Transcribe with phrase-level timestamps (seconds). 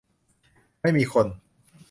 [0.81, 1.27] ไม่มีคน